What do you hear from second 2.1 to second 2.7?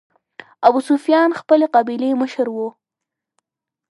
مشر و.